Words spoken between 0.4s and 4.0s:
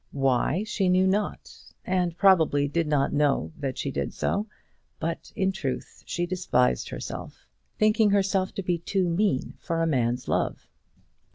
she knew not; and probably did not know that she